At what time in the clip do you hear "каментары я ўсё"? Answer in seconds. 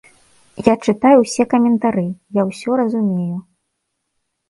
1.53-2.69